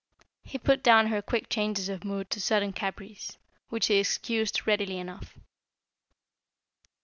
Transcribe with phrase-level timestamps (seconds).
[0.43, 3.37] He put down her quick changes of mood to sudden caprice,
[3.69, 5.37] which he excused readily enough.